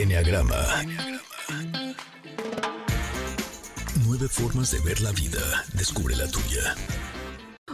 Enneagrama. 0.00 0.56
Nueve 4.06 4.28
formas 4.28 4.70
de 4.70 4.80
ver 4.80 4.98
la 5.02 5.12
vida. 5.12 5.38
Descubre 5.74 6.16
la 6.16 6.26
tuya. 6.26 6.74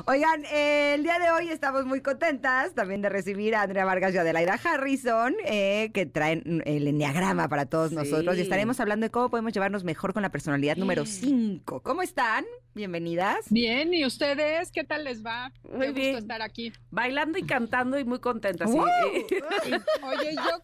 Oigan, 0.07 0.45
eh, 0.47 0.95
el 0.95 1.05
día 1.05 1.21
de 1.21 1.31
hoy 1.31 1.49
estamos 1.51 1.87
muy 1.87 2.01
contentas 2.01 2.75
también 2.75 3.01
de 3.01 3.09
recibir 3.11 3.55
a 3.55 3.63
Andrea 3.63 3.85
Vargas 3.85 4.13
y 4.13 4.19
Adelaida 4.19 4.59
Harrison, 4.63 5.35
eh, 5.45 5.91
que 5.95 6.05
traen 6.07 6.63
el 6.67 6.89
enneagrama 6.89 7.49
para 7.49 7.67
todos 7.67 7.93
nosotros. 7.93 8.37
Y 8.37 8.41
estaremos 8.41 8.81
hablando 8.81 9.07
de 9.07 9.11
cómo 9.11 9.31
podemos 9.31 9.53
llevarnos 9.53 9.85
mejor 9.85 10.13
con 10.13 10.23
la 10.23 10.31
personalidad 10.31 10.77
número 10.77 11.07
5. 11.07 11.81
¿Cómo 11.81 12.03
están? 12.03 12.45
Bienvenidas. 12.75 13.47
Bien, 13.51 13.95
¿y 13.95 14.05
ustedes 14.05 14.71
qué 14.71 14.85
tal 14.85 15.05
les 15.05 15.25
va? 15.25 15.51
Muy 15.63 15.87
Qué 15.87 15.93
bien. 15.93 16.07
gusto 16.13 16.19
estar 16.25 16.43
aquí. 16.43 16.73
Bailando 16.91 17.39
y 17.39 17.45
cantando 17.45 17.99
y 17.99 18.05
muy 18.05 18.19
contenta. 18.19 18.67
sí. 18.67 18.73
¡Wow! 18.75 18.87
Oye, 20.03 20.35
yo, 20.35 20.61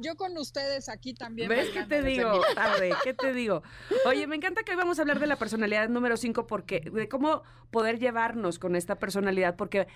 yo 0.00 0.16
con 0.16 0.36
ustedes 0.38 0.88
aquí 0.88 1.14
también. 1.14 1.48
¿Ves 1.48 1.70
qué 1.70 1.84
te 1.84 2.02
digo? 2.02 2.40
Tarde, 2.54 2.92
¿qué 3.04 3.14
te 3.14 3.32
digo? 3.32 3.62
Oye, 4.06 4.26
me 4.26 4.36
encanta 4.36 4.62
que 4.62 4.72
hoy 4.72 4.76
vamos 4.76 4.98
a 4.98 5.02
hablar 5.02 5.20
de 5.20 5.26
la 5.26 5.36
personalidad 5.36 5.88
número 5.88 6.16
5 6.16 6.46
porque 6.46 6.80
de 6.80 7.08
cómo 7.08 7.42
poder 7.70 7.98
llevarnos 7.98 8.58
con 8.58 8.76
esta 8.76 8.96
personalidad 8.96 9.56
porque 9.56 9.86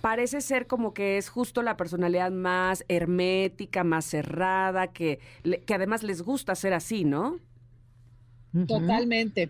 parece 0.00 0.40
ser 0.40 0.66
como 0.66 0.94
que 0.94 1.18
es 1.18 1.28
justo 1.28 1.62
la 1.62 1.76
personalidad 1.76 2.30
más 2.30 2.84
hermética, 2.88 3.84
más 3.84 4.04
cerrada, 4.04 4.92
que, 4.92 5.20
que 5.66 5.74
además 5.74 6.02
les 6.02 6.22
gusta 6.22 6.54
ser 6.54 6.72
así, 6.72 7.04
¿no? 7.04 7.38
Totalmente. 8.66 9.46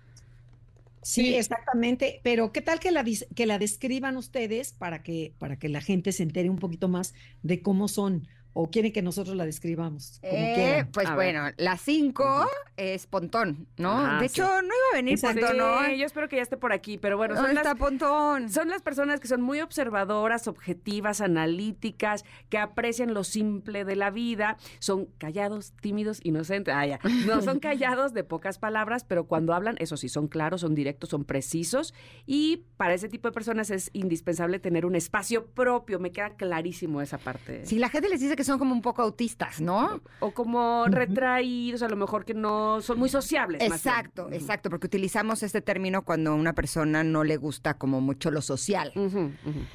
Sí, 1.02 1.22
Sí. 1.22 1.34
exactamente. 1.34 2.20
Pero 2.22 2.52
¿qué 2.52 2.60
tal 2.60 2.78
que 2.78 2.90
la, 2.90 3.04
que 3.34 3.46
la 3.46 3.58
describan 3.58 4.16
ustedes 4.16 4.72
para 4.72 5.02
que, 5.02 5.32
para 5.38 5.58
que 5.58 5.68
la 5.70 5.80
gente 5.80 6.12
se 6.12 6.22
entere 6.22 6.50
un 6.50 6.58
poquito 6.58 6.88
más 6.88 7.14
de 7.42 7.62
cómo 7.62 7.88
son? 7.88 8.28
¿O 8.52 8.70
quieren 8.70 8.92
que 8.92 9.00
nosotros 9.02 9.36
la 9.36 9.46
describamos? 9.46 10.18
Como 10.20 10.32
Eh, 10.34 10.84
pues 10.92 11.06
A 11.06 11.14
ver. 11.14 11.34
bueno, 11.34 11.54
la 11.56 11.76
5 11.76 12.48
es 12.76 13.06
Pontón, 13.06 13.68
¿no? 13.76 13.96
Ajá, 13.98 14.20
de 14.20 14.28
sí. 14.28 14.40
hecho, 14.40 14.62
no 14.62 14.74
a 14.92 14.96
venir 14.96 15.14
Esa- 15.14 15.28
Pontón, 15.28 15.56
¿no? 15.56 15.84
Sí, 15.86 15.98
yo 15.98 16.06
espero 16.06 16.28
que 16.28 16.36
ya 16.36 16.42
esté 16.42 16.56
por 16.56 16.72
aquí, 16.72 16.98
pero 16.98 17.16
bueno, 17.16 17.34
¿Dónde 17.34 17.50
son 17.50 17.56
está 17.58 17.70
las, 17.70 17.78
Pontón? 17.78 18.48
Son 18.48 18.68
las 18.68 18.82
personas 18.82 19.20
que 19.20 19.28
son 19.28 19.40
muy 19.42 19.60
observadoras, 19.60 20.48
objetivas, 20.48 21.20
analíticas, 21.20 22.24
que 22.48 22.58
aprecian 22.58 23.14
lo 23.14 23.24
simple 23.24 23.84
de 23.84 23.96
la 23.96 24.10
vida, 24.10 24.56
son 24.78 25.06
callados, 25.18 25.72
tímidos, 25.80 26.20
inocentes. 26.22 26.74
Ah, 26.74 26.86
ya. 26.86 27.00
No, 27.26 27.42
son 27.42 27.58
callados 27.60 28.12
de 28.14 28.24
pocas 28.24 28.58
palabras, 28.58 29.04
pero 29.04 29.24
cuando 29.24 29.54
hablan, 29.54 29.76
eso 29.78 29.96
sí, 29.96 30.08
son 30.08 30.28
claros, 30.28 30.60
son 30.62 30.74
directos, 30.74 31.10
son 31.10 31.24
precisos. 31.24 31.94
Y 32.26 32.64
para 32.76 32.94
ese 32.94 33.08
tipo 33.08 33.28
de 33.28 33.32
personas 33.32 33.70
es 33.70 33.90
indispensable 33.92 34.58
tener 34.58 34.86
un 34.86 34.94
espacio 34.96 35.46
propio. 35.46 35.98
Me 35.98 36.12
queda 36.12 36.30
clarísimo 36.30 37.00
esa 37.00 37.18
parte. 37.18 37.66
Si 37.66 37.78
la 37.78 37.88
gente 37.88 38.08
les 38.08 38.20
dice 38.20 38.36
que 38.36 38.44
son 38.44 38.58
como 38.58 38.72
un 38.74 38.82
poco 38.82 39.02
autistas, 39.02 39.60
¿no? 39.60 40.00
O 40.20 40.32
como 40.32 40.86
retraídos, 40.86 41.82
a 41.82 41.88
lo 41.88 41.96
mejor 41.96 42.24
que 42.24 42.34
no 42.34 42.80
son 42.80 42.98
muy 42.98 43.08
sociables. 43.08 43.60
más 43.68 43.82
bien. 43.82 43.94
Exacto, 43.94 44.28
exacto, 44.32 44.70
porque 44.80 44.96
utilizamos 44.96 45.42
este 45.42 45.60
término 45.60 46.06
cuando 46.06 46.30
a 46.30 46.34
una 46.34 46.54
persona 46.54 47.04
no 47.04 47.22
le 47.22 47.36
gusta 47.36 47.74
como 47.74 48.00
mucho 48.00 48.30
lo 48.30 48.40
social. 48.40 48.92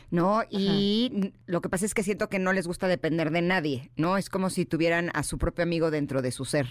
¿no? 0.09 0.42
Y 0.50 1.31
lo 1.45 1.62
que 1.62 1.70
pasa 1.70 1.86
es 1.86 1.94
que 1.94 2.02
siento 2.02 2.28
que 2.28 2.39
no 2.39 2.53
les 2.53 2.66
gusta 2.66 2.88
depender 2.88 3.30
de 3.30 3.44
nadie, 3.44 3.92
¿no? 3.97 4.17
Es 4.17 4.31
como 4.31 4.50
si 4.50 4.66
tuvieran 4.66 5.12
a 5.14 5.22
su 5.22 5.38
propio 5.38 5.62
amigo 5.62 5.92
dentro 5.92 6.23
de 6.23 6.31
su 6.31 6.45
ser. 6.45 6.67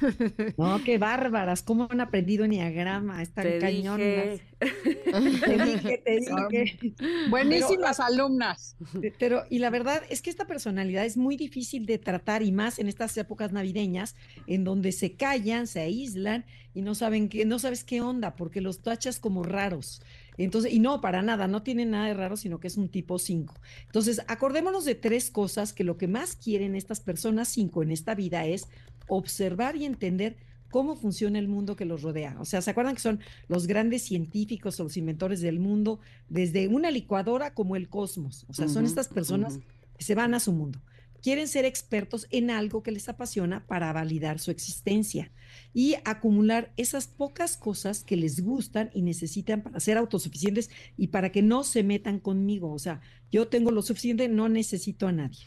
No, 0.56 0.82
qué 0.84 0.98
bárbaras, 0.98 1.62
cómo 1.62 1.88
han 1.90 2.00
aprendido 2.00 2.44
enneagrama, 2.44 3.22
están 3.22 3.44
Te 3.44 3.58
cañonas. 3.58 3.98
dije. 3.98 4.42
Te 5.04 5.64
dije, 5.64 6.02
te 6.04 6.18
dije. 6.18 6.94
Buenísimas 7.30 8.00
alumnas. 8.00 8.76
Pero, 9.18 9.44
y 9.50 9.58
la 9.60 9.70
verdad 9.70 10.02
es 10.10 10.20
que 10.20 10.30
esta 10.30 10.46
personalidad 10.46 11.04
es 11.04 11.16
muy 11.16 11.36
difícil 11.36 11.86
de 11.86 11.98
tratar 11.98 12.42
y 12.42 12.52
más 12.52 12.78
en 12.78 12.88
estas 12.88 13.16
épocas 13.16 13.52
navideñas, 13.52 14.16
en 14.46 14.64
donde 14.64 14.92
se 14.92 15.14
callan, 15.14 15.66
se 15.66 15.80
aíslan 15.80 16.44
y 16.78 16.82
no 16.82 16.94
saben 16.94 17.28
qué, 17.28 17.44
no 17.44 17.58
sabes 17.58 17.82
qué 17.82 18.00
onda, 18.00 18.36
porque 18.36 18.60
los 18.60 18.82
tachas 18.82 19.18
como 19.18 19.42
raros. 19.42 20.00
Entonces, 20.36 20.72
y 20.72 20.78
no, 20.78 21.00
para 21.00 21.22
nada, 21.22 21.48
no 21.48 21.64
tiene 21.64 21.84
nada 21.84 22.06
de 22.06 22.14
raro, 22.14 22.36
sino 22.36 22.60
que 22.60 22.68
es 22.68 22.76
un 22.76 22.88
tipo 22.88 23.18
5. 23.18 23.52
Entonces, 23.86 24.20
acordémonos 24.28 24.84
de 24.84 24.94
tres 24.94 25.32
cosas 25.32 25.72
que 25.72 25.82
lo 25.82 25.98
que 25.98 26.06
más 26.06 26.36
quieren 26.36 26.76
estas 26.76 27.00
personas 27.00 27.48
5 27.48 27.82
en 27.82 27.90
esta 27.90 28.14
vida 28.14 28.46
es 28.46 28.68
observar 29.08 29.74
y 29.74 29.86
entender 29.86 30.36
cómo 30.70 30.94
funciona 30.94 31.40
el 31.40 31.48
mundo 31.48 31.74
que 31.74 31.84
los 31.84 32.02
rodea. 32.02 32.36
O 32.38 32.44
sea, 32.44 32.62
¿se 32.62 32.70
acuerdan 32.70 32.94
que 32.94 33.02
son 33.02 33.18
los 33.48 33.66
grandes 33.66 34.02
científicos 34.02 34.78
o 34.78 34.84
los 34.84 34.96
inventores 34.96 35.40
del 35.40 35.58
mundo, 35.58 35.98
desde 36.28 36.68
una 36.68 36.92
licuadora 36.92 37.54
como 37.54 37.74
el 37.74 37.88
cosmos? 37.88 38.46
O 38.48 38.52
sea, 38.52 38.68
son 38.68 38.84
estas 38.84 39.08
personas 39.08 39.58
que 39.96 40.04
se 40.04 40.14
van 40.14 40.32
a 40.32 40.38
su 40.38 40.52
mundo. 40.52 40.78
Quieren 41.22 41.48
ser 41.48 41.64
expertos 41.64 42.26
en 42.30 42.50
algo 42.50 42.82
que 42.82 42.92
les 42.92 43.08
apasiona 43.08 43.66
para 43.66 43.92
validar 43.92 44.38
su 44.38 44.50
existencia 44.50 45.32
y 45.74 45.96
acumular 46.04 46.72
esas 46.76 47.06
pocas 47.06 47.56
cosas 47.56 48.04
que 48.04 48.16
les 48.16 48.40
gustan 48.40 48.90
y 48.94 49.02
necesitan 49.02 49.62
para 49.62 49.80
ser 49.80 49.96
autosuficientes 49.96 50.70
y 50.96 51.08
para 51.08 51.32
que 51.32 51.42
no 51.42 51.64
se 51.64 51.82
metan 51.82 52.20
conmigo. 52.20 52.72
O 52.72 52.78
sea, 52.78 53.00
yo 53.30 53.48
tengo 53.48 53.70
lo 53.70 53.82
suficiente, 53.82 54.28
no 54.28 54.48
necesito 54.48 55.08
a 55.08 55.12
nadie. 55.12 55.38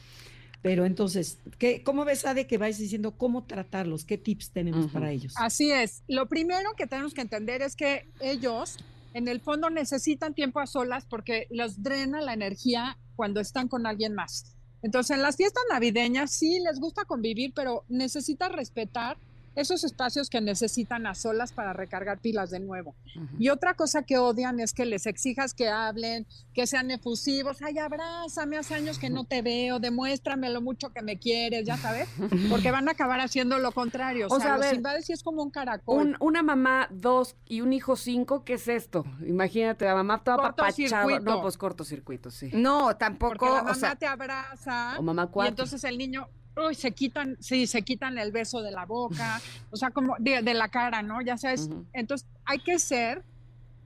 Pero 0.61 0.85
entonces, 0.85 1.39
¿qué, 1.57 1.81
¿cómo 1.83 2.05
ves, 2.05 2.25
Ade, 2.25 2.45
que 2.45 2.59
vais 2.59 2.77
diciendo 2.77 3.17
cómo 3.17 3.45
tratarlos? 3.45 4.05
¿Qué 4.05 4.17
tips 4.17 4.51
tenemos 4.51 4.91
para 4.91 5.11
ellos? 5.11 5.33
Así 5.37 5.71
es. 5.71 6.03
Lo 6.07 6.27
primero 6.27 6.75
que 6.77 6.85
tenemos 6.85 7.15
que 7.15 7.21
entender 7.21 7.63
es 7.63 7.75
que 7.75 8.07
ellos, 8.19 8.77
en 9.15 9.27
el 9.27 9.41
fondo, 9.41 9.71
necesitan 9.71 10.35
tiempo 10.35 10.59
a 10.59 10.67
solas 10.67 11.05
porque 11.09 11.47
los 11.49 11.81
drena 11.81 12.21
la 12.21 12.33
energía 12.33 12.99
cuando 13.15 13.41
están 13.41 13.67
con 13.67 13.87
alguien 13.87 14.13
más. 14.13 14.55
Entonces, 14.83 15.15
en 15.15 15.21
las 15.21 15.35
fiestas 15.37 15.63
navideñas 15.69 16.31
sí 16.31 16.59
les 16.59 16.79
gusta 16.79 17.05
convivir, 17.05 17.53
pero 17.53 17.83
necesita 17.87 18.49
respetar 18.49 19.17
esos 19.55 19.83
espacios 19.83 20.29
que 20.29 20.39
necesitan 20.41 21.05
a 21.07 21.15
solas 21.15 21.51
para 21.51 21.73
recargar 21.73 22.19
pilas 22.19 22.49
de 22.51 22.59
nuevo. 22.59 22.95
Y 23.39 23.49
otra 23.49 23.73
cosa 23.73 24.03
que 24.03 24.17
odian 24.17 24.59
es 24.59 24.73
que 24.73 24.85
les 24.85 25.05
exijas 25.05 25.53
que 25.53 25.67
hablen, 25.69 26.25
que 26.53 26.67
sean 26.67 26.89
efusivos, 26.91 27.61
ay, 27.61 27.77
abrázame, 27.79 28.57
hace 28.57 28.75
años 28.75 28.97
que 28.99 29.09
no 29.09 29.25
te 29.25 29.41
veo, 29.41 29.79
demuéstrame 29.79 30.49
lo 30.49 30.61
mucho 30.61 30.89
que 30.91 31.01
me 31.01 31.17
quieres, 31.19 31.65
ya 31.65 31.77
sabes, 31.77 32.07
porque 32.49 32.71
van 32.71 32.87
a 32.87 32.91
acabar 32.91 33.19
haciendo 33.19 33.57
lo 33.59 33.71
contrario. 33.71 34.27
O, 34.29 34.35
O 34.35 34.39
sea, 34.39 34.57
los 34.57 34.71
invades 34.73 35.09
y 35.09 35.13
es 35.13 35.23
como 35.23 35.43
un 35.43 35.49
caracol. 35.51 35.97
Un- 36.07 36.17
una 36.19 36.43
mamá, 36.43 36.87
dos 36.91 37.35
y 37.47 37.61
un 37.61 37.73
hijo, 37.73 37.95
cinco, 37.95 38.43
¿qué 38.43 38.53
es 38.53 38.67
esto? 38.67 39.05
Imagínate, 39.25 39.85
la 39.85 39.95
mamá 39.95 40.23
toda 40.23 40.37
apapachada. 40.37 41.03
Cortocircuito. 41.03 41.31
No, 41.35 41.41
pues 41.41 41.57
cortocircuito, 41.57 42.31
sí. 42.31 42.49
No, 42.53 42.79
porque 42.85 42.97
tampoco, 42.99 43.45
la 43.47 43.51
o 43.61 43.63
mamá 43.63 43.73
sea, 43.75 43.95
te 43.95 44.05
abraza 44.07 44.95
O 44.97 45.01
mamá 45.01 45.23
y 45.29 45.31
cuatro. 45.31 45.49
entonces 45.49 45.83
el 45.83 45.97
niño, 45.97 46.27
uy, 46.57 46.75
se 46.75 46.91
quitan, 46.91 47.37
sí, 47.39 47.67
se 47.67 47.81
quitan 47.81 48.17
el 48.17 48.31
beso 48.31 48.61
de 48.61 48.71
la 48.71 48.85
boca, 48.85 49.41
o 49.71 49.77
sea, 49.77 49.91
como 49.91 50.15
de, 50.19 50.41
de 50.41 50.53
la 50.53 50.69
cara, 50.69 51.01
¿no? 51.01 51.21
Ya 51.21 51.37
sabes, 51.37 51.69
entonces 51.93 52.27
hay 52.45 52.59
que 52.59 52.79
ser 52.79 53.23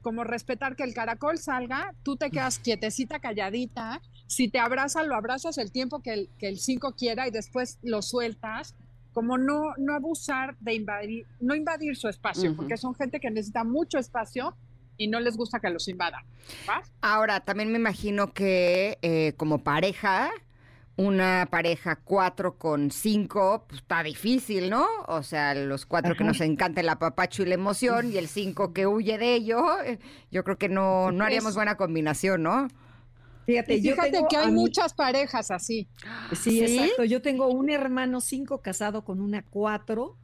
como 0.02 0.24
respetar 0.24 0.76
que 0.76 0.84
el 0.84 0.94
caracol 0.94 1.40
salga, 1.40 1.96
tú 2.04 2.16
te 2.16 2.30
quedas 2.30 2.60
quietecita, 2.60 3.20
calladita, 3.20 4.02
si 4.28 4.48
te 4.48 4.60
abraza, 4.60 5.04
lo 5.04 5.16
abrazas 5.16 5.58
el 5.58 5.72
tiempo 5.72 6.00
que 6.00 6.14
el, 6.14 6.30
que 6.38 6.48
el 6.48 6.60
cinco 6.60 6.92
quiera 6.92 7.28
y 7.28 7.32
después 7.32 7.80
lo 7.82 8.04
sueltas, 8.04 8.76
como 9.14 9.38
no, 9.38 9.74
no 9.78 9.96
abusar 9.96 10.58
de 10.60 10.76
invadir, 10.76 11.26
no 11.40 11.56
invadir 11.56 11.96
su 11.96 12.08
espacio, 12.08 12.56
porque 12.56 12.78
son 12.78 12.94
gente 12.94 13.20
que 13.20 13.32
necesita 13.32 13.64
mucho 13.64 13.98
espacio 13.98 14.56
y 14.98 15.08
no 15.08 15.20
les 15.20 15.38
gusta 15.38 15.60
que 15.60 15.70
los 15.70 15.88
invadan. 15.88 16.24
¿va? 16.70 16.84
ahora 17.02 17.40
también 17.40 17.72
me 17.72 17.78
imagino 17.78 18.34
que 18.34 18.98
eh, 19.02 19.34
como 19.38 19.64
pareja, 19.64 20.30
una 20.98 21.48
pareja 21.52 21.98
cuatro 21.98 22.58
con 22.58 22.90
cinco, 22.92 23.66
pues 23.68 23.82
está 23.82 24.02
difícil, 24.04 24.70
¿no? 24.70 24.86
O 25.08 25.24
sea, 25.24 25.54
los 25.54 25.86
cuatro 25.86 26.16
que 26.16 26.24
nos 26.24 26.40
encanta 26.42 26.82
el 26.82 26.90
apapacho 26.90 27.44
y 27.44 27.48
la 27.48 27.56
emoción 27.56 28.12
y 28.14 28.18
el 28.18 28.28
cinco 28.28 28.72
que 28.72 28.88
huye 28.88 29.18
de 29.18 29.34
ello, 29.36 29.66
yo 30.32 30.44
creo 30.44 30.58
que 30.58 30.70
no, 30.70 31.12
no 31.12 31.26
haríamos 31.26 31.56
buena 31.56 31.76
combinación, 31.76 32.44
¿no? 32.44 32.68
Fíjate, 33.46 33.80
yo 33.82 33.92
fíjate 33.92 34.12
tengo 34.12 34.28
que 34.28 34.38
hay 34.38 34.52
muchas 34.52 34.94
parejas 34.94 35.52
así. 35.52 35.88
Sí, 36.32 36.66
¿Sí? 36.66 36.80
exacto. 36.80 37.04
Yo 37.04 37.22
tengo 37.22 37.48
un 37.48 37.70
hermano 37.70 38.22
cinco 38.22 38.62
casado 38.62 39.04
con 39.04 39.22
una 39.22 39.44
cuatro 39.44 40.18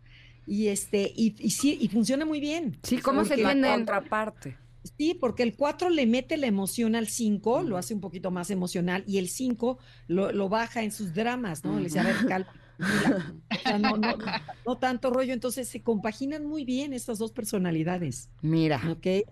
y 0.48 0.70
este 0.70 1.12
y, 1.16 1.36
y 1.38 1.52
sí 1.52 1.78
y 1.80 1.88
funciona 1.90 2.26
muy 2.26 2.40
bien. 2.40 2.80
Sí, 2.82 2.98
¿cómo 2.98 3.24
se 3.26 3.38
Porque- 3.38 3.62
la 3.62 3.74
contraparte. 3.74 4.58
Sí, 4.98 5.14
porque 5.14 5.44
el 5.44 5.56
4 5.56 5.90
le 5.90 6.08
mete 6.08 6.38
la 6.38 6.48
emoción 6.48 6.96
al 6.96 7.08
5, 7.08 7.64
lo 7.64 7.78
hace 7.78 7.94
un 7.94 8.02
poquito 8.02 8.32
más 8.32 8.50
emocional, 8.50 9.04
y 9.08 9.18
el 9.18 9.30
5 9.30 9.78
lo, 10.08 10.32
lo 10.32 10.50
baja 10.50 10.84
en 10.84 10.92
sus 10.92 11.14
dramas, 11.14 11.64
¿no? 11.64 11.78
Le 11.78 11.86
dice, 11.86 12.00
a 12.00 12.04
ver, 12.04 12.16
mira, 12.24 13.36
o 13.52 13.60
sea, 13.62 13.78
no, 13.80 13.98
no, 13.98 14.16
no 14.66 14.78
tanto 14.78 15.12
rollo, 15.12 15.34
entonces 15.34 15.70
se 15.70 15.82
compaginan 15.84 16.46
muy 16.46 16.66
bien 16.66 16.94
estas 16.94 17.20
dos 17.20 17.32
personalidades, 17.32 18.30
Mira, 18.42 18.82
¿ok? 18.90 19.28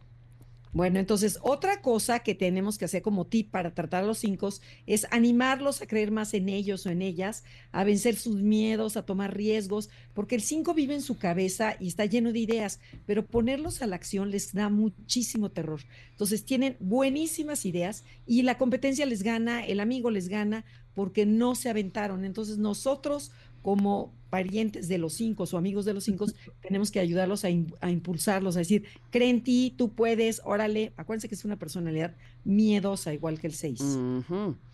Bueno, 0.72 1.00
entonces 1.00 1.40
otra 1.42 1.82
cosa 1.82 2.20
que 2.20 2.36
tenemos 2.36 2.78
que 2.78 2.86
hacer 2.86 3.02
como 3.02 3.26
tip 3.26 3.50
para 3.50 3.74
tratar 3.74 4.04
a 4.04 4.08
los 4.08 4.20
cinco 4.20 4.50
es 4.86 5.08
animarlos 5.10 5.82
a 5.82 5.88
creer 5.88 6.12
más 6.12 6.36
en 6.36 6.48
ellos 6.48 6.86
o 6.86 6.90
en 6.92 7.02
ellas, 7.02 7.44
a 7.72 7.84
vencer 7.84 8.16
sus 8.16 8.36
miedos, 8.36 8.96
a 8.96 9.06
tomar 9.06 9.36
riesgos, 9.36 9.90
porque 10.14 10.36
el 10.36 10.42
cinco 10.42 10.76
vive 10.76 10.94
en 10.94 11.02
su 11.02 11.18
cabeza 11.18 11.76
y 11.80 11.88
está 11.88 12.06
lleno 12.06 12.32
de 12.32 12.40
ideas, 12.40 12.80
pero 13.08 13.26
ponerlos 13.26 13.82
a 13.82 13.88
la 13.88 13.96
acción 13.96 14.30
les 14.30 14.54
da 14.54 14.70
muchísimo 14.70 15.50
terror. 15.50 15.82
Entonces 16.12 16.46
tienen 16.46 16.78
buenísimas 16.80 17.66
ideas 17.66 18.04
y 18.28 18.44
la 18.44 18.60
competencia 18.60 19.08
les 19.08 19.24
gana, 19.24 19.66
el 19.66 19.80
amigo 19.80 20.12
les 20.12 20.30
gana 20.30 20.66
porque 20.94 21.26
no 21.26 21.56
se 21.56 21.70
aventaron. 21.70 22.26
Entonces 22.26 22.58
nosotros 22.58 23.32
como 23.62 24.14
parientes 24.30 24.88
de 24.88 24.98
los 24.98 25.14
cinco 25.14 25.46
o 25.52 25.58
amigos 25.58 25.86
de 25.86 25.94
los 25.94 26.04
cinco, 26.04 26.26
tenemos 26.62 26.92
que 26.92 27.00
ayudarlos 27.00 27.46
a, 27.46 27.50
impulsarlos, 27.50 28.56
a 28.56 28.60
decir, 28.60 28.86
cree 29.10 29.30
en 29.30 29.44
ti, 29.44 29.74
tú 29.78 29.94
puedes, 29.94 30.42
órale. 30.46 30.94
Acuérdense 30.98 31.28
que 31.28 31.36
es 31.36 31.46
una 31.46 31.58
personalidad 31.58 32.16
miedosa, 32.44 33.14
igual 33.14 33.40
que 33.40 33.48
el 33.48 33.54
seis. 33.54 33.82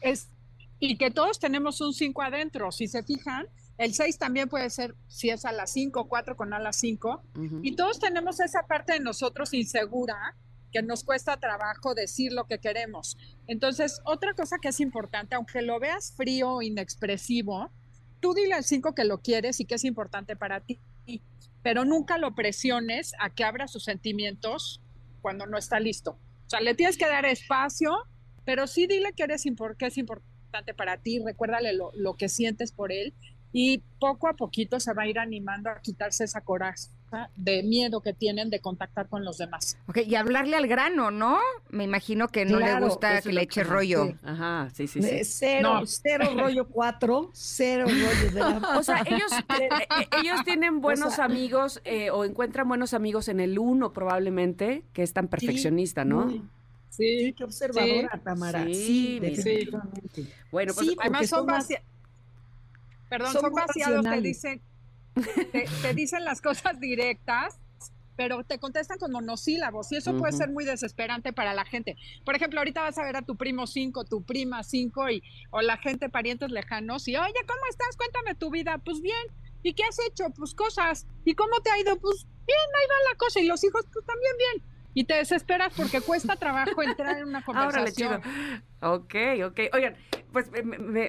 Es, 0.01 0.29
y 0.79 0.97
que 0.97 1.11
todos 1.11 1.39
tenemos 1.39 1.79
un 1.81 1.93
cinco 1.93 2.21
adentro. 2.21 2.71
Si 2.71 2.87
se 2.87 3.03
fijan, 3.03 3.47
el 3.77 3.93
6 3.93 4.17
también 4.17 4.47
puede 4.47 4.69
ser 4.69 4.95
si 5.07 5.29
es 5.29 5.43
a 5.45 5.51
las 5.51 5.71
5, 5.73 6.07
4 6.07 6.37
con 6.37 6.53
a 6.53 6.59
las 6.59 6.77
5. 6.77 7.23
Y 7.61 7.75
todos 7.75 7.99
tenemos 7.99 8.39
esa 8.39 8.67
parte 8.67 8.93
de 8.93 8.99
nosotros 8.99 9.53
insegura 9.53 10.35
que 10.71 10.81
nos 10.81 11.03
cuesta 11.03 11.37
trabajo 11.37 11.93
decir 11.93 12.33
lo 12.33 12.47
que 12.47 12.59
queremos. 12.59 13.17
Entonces, 13.47 14.01
otra 14.05 14.33
cosa 14.33 14.57
que 14.61 14.69
es 14.69 14.79
importante, 14.79 15.35
aunque 15.35 15.61
lo 15.61 15.79
veas 15.79 16.13
frío, 16.15 16.61
inexpresivo, 16.61 17.69
tú 18.19 18.33
dile 18.33 18.53
al 18.53 18.63
5 18.63 18.95
que 18.95 19.03
lo 19.03 19.21
quieres 19.21 19.59
y 19.59 19.65
que 19.65 19.75
es 19.75 19.83
importante 19.83 20.35
para 20.35 20.59
ti, 20.59 20.79
pero 21.61 21.85
nunca 21.85 22.17
lo 22.17 22.35
presiones 22.35 23.13
a 23.19 23.29
que 23.29 23.43
abra 23.43 23.67
sus 23.67 23.83
sentimientos 23.83 24.81
cuando 25.21 25.45
no 25.47 25.57
está 25.57 25.79
listo. 25.79 26.11
O 26.45 26.49
sea, 26.49 26.61
le 26.61 26.75
tienes 26.75 26.97
que 26.97 27.07
dar 27.07 27.25
espacio, 27.25 27.91
pero 28.43 28.67
sí 28.67 28.87
dile 28.87 29.13
que, 29.13 29.23
eres 29.23 29.43
que 29.77 29.85
es 29.87 29.97
importante 29.97 30.73
para 30.75 30.97
ti, 30.97 31.19
recuérdale 31.19 31.73
lo, 31.73 31.91
lo 31.95 32.15
que 32.15 32.29
sientes 32.29 32.71
por 32.71 32.91
él 32.91 33.13
y 33.51 33.79
poco 33.99 34.27
a 34.27 34.35
poquito 34.35 34.79
se 34.79 34.93
va 34.93 35.03
a 35.03 35.07
ir 35.07 35.17
animando 35.17 35.69
a 35.69 35.79
quitarse 35.81 36.25
esa 36.25 36.41
coraza 36.41 36.91
de 37.35 37.63
miedo 37.63 38.01
que 38.01 38.13
tienen 38.13 38.49
de 38.49 38.59
contactar 38.59 39.07
con 39.07 39.23
los 39.23 39.37
demás. 39.37 39.77
Ok, 39.87 39.99
y 40.05 40.15
hablarle 40.15 40.55
al 40.55 40.67
grano, 40.67 41.11
¿no? 41.11 41.39
Me 41.69 41.83
imagino 41.83 42.27
que 42.27 42.45
no 42.45 42.59
le 42.59 42.79
gusta 42.79 43.21
que 43.21 43.33
le 43.33 43.43
eche 43.43 43.63
rollo. 43.63 44.13
Ajá, 44.23 44.69
sí, 44.73 44.87
sí, 44.87 45.01
sí. 45.01 45.23
Cero, 45.23 45.81
cero 45.85 46.29
rollo 46.37 46.67
cuatro, 46.67 47.29
cero 47.33 47.85
rollo 47.87 48.31
de 48.31 48.39
la... 48.39 48.77
O 48.77 48.83
sea, 48.83 49.03
ellos, 49.05 49.31
eh, 49.59 49.69
eh, 49.99 50.07
ellos 50.21 50.43
tienen 50.43 50.81
buenos 50.81 51.19
amigos 51.19 51.81
eh, 51.85 52.09
o 52.09 52.25
encuentran 52.25 52.67
buenos 52.67 52.93
amigos 52.93 53.27
en 53.27 53.39
el 53.39 53.57
uno 53.59 53.93
probablemente, 53.93 54.83
que 54.93 55.03
es 55.03 55.13
tan 55.13 55.27
perfeccionista, 55.27 56.05
¿no? 56.05 56.31
sí, 56.89 57.33
qué 57.37 57.43
observadora, 57.43 58.21
Tamara. 58.23 58.63
Sí, 58.65 59.19
definitivamente. 59.19 60.27
Bueno, 60.51 60.73
pues 60.73 60.95
además 60.97 61.29
son 61.29 61.45
más 61.45 61.67
Perdón, 63.09 63.33
son, 63.33 63.53
vaciados, 63.53 64.03
te 64.03 64.21
dicen, 64.21 64.61
te, 65.81 65.93
dicen 65.93 66.23
las 66.25 66.41
cosas 66.41 66.79
directas, 66.79 67.59
pero 68.15 68.43
te 68.43 68.59
contestan 68.59 68.97
con 68.97 69.11
monosílabos 69.11 69.91
y 69.91 69.97
eso 69.97 70.17
puede 70.17 70.33
ser 70.33 70.49
muy 70.49 70.63
desesperante 70.63 71.33
para 71.33 71.53
la 71.53 71.65
gente. 71.65 71.95
Por 72.23 72.35
ejemplo, 72.35 72.59
ahorita 72.59 72.81
vas 72.81 72.97
a 72.97 73.03
ver 73.03 73.17
a 73.17 73.21
tu 73.21 73.35
primo 73.35 73.67
5, 73.67 74.05
tu 74.05 74.23
prima 74.23 74.63
5 74.63 75.09
y 75.09 75.23
o 75.51 75.61
la 75.61 75.77
gente, 75.77 76.09
parientes 76.09 76.51
lejanos 76.51 77.07
y, 77.07 77.15
oye, 77.15 77.33
¿cómo 77.47 77.61
estás? 77.69 77.97
Cuéntame 77.97 78.35
tu 78.35 78.51
vida. 78.51 78.77
Pues 78.83 79.01
bien. 79.01 79.27
¿Y 79.63 79.73
qué 79.73 79.83
has 79.83 79.97
hecho? 80.07 80.25
Pues 80.35 80.53
cosas. 80.53 81.07
¿Y 81.25 81.33
cómo 81.33 81.59
te 81.61 81.71
ha 81.71 81.79
ido? 81.79 81.97
Pues 81.99 82.25
bien, 82.45 82.57
ahí 82.57 82.87
va 82.87 83.11
la 83.11 83.17
cosa. 83.17 83.39
Y 83.39 83.47
los 83.47 83.63
hijos, 83.63 83.83
pues 83.91 84.05
también 84.05 84.33
bien 84.37 84.74
y 84.95 85.03
te 85.03 85.13
desesperas 85.13 85.73
porque 85.75 86.01
cuesta 86.01 86.35
trabajo 86.37 86.81
entrar 86.81 87.19
en 87.19 87.27
una 87.27 87.41
conversación. 87.45 88.21
Ok, 88.81 89.15
ok. 89.45 89.59
Oigan, 89.73 89.95
pues 90.31 90.49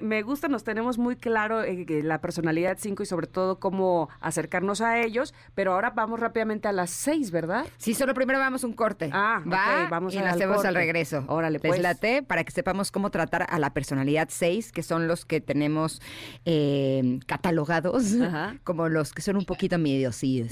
me, 0.02 0.22
gusta, 0.22 0.48
nos 0.48 0.64
tenemos 0.64 0.98
muy 0.98 1.16
claro 1.16 1.62
eh, 1.62 1.84
la 2.02 2.20
personalidad 2.20 2.78
5 2.80 3.02
y 3.02 3.06
sobre 3.06 3.26
todo 3.26 3.58
cómo 3.58 4.08
acercarnos 4.20 4.80
a 4.80 5.00
ellos, 5.00 5.34
pero 5.54 5.72
ahora 5.72 5.90
vamos 5.90 6.20
rápidamente 6.20 6.68
a 6.68 6.72
las 6.72 6.90
6, 6.90 7.30
¿verdad? 7.30 7.66
Sí, 7.76 7.94
solo 7.94 8.14
primero 8.14 8.38
vamos 8.38 8.64
un 8.64 8.72
corte. 8.72 9.10
Ah, 9.12 9.42
va, 9.44 9.88
vamos 9.88 10.14
y 10.14 10.18
lo 10.18 10.26
hacemos 10.26 10.64
al 10.64 10.74
regreso. 10.74 11.24
Órale, 11.28 11.60
pues. 11.60 11.80
late 11.80 12.22
para 12.22 12.44
que 12.44 12.52
sepamos 12.52 12.90
cómo 12.90 13.10
tratar 13.10 13.46
a 13.48 13.58
la 13.58 13.72
personalidad 13.72 14.28
6, 14.30 14.72
que 14.72 14.82
son 14.82 15.06
los 15.06 15.24
que 15.24 15.40
tenemos 15.40 16.00
eh, 16.44 17.18
catalogados 17.26 18.14
como 18.64 18.88
los 18.88 19.12
que 19.12 19.22
son 19.22 19.36
un 19.36 19.44
poquito 19.44 19.78
medio 19.78 20.12
sí. 20.12 20.48